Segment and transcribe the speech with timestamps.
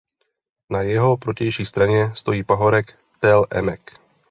[0.69, 3.99] Na jeho protější straně stojí pahorek Tel Emek.